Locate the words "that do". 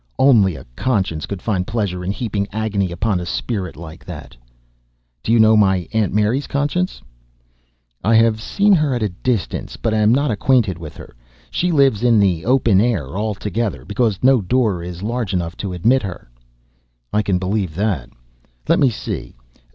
4.03-5.31